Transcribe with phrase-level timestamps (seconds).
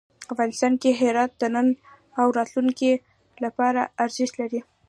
[0.33, 1.67] افغانستان کې هرات د نن
[2.19, 2.91] او راتلونکي
[3.43, 4.59] لپاره ارزښت لري.